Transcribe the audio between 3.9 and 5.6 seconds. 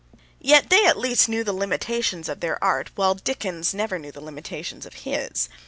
knew the limitations of his.